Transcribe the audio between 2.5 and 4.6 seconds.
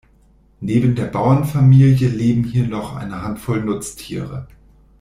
noch eine Handvoll Nutztiere.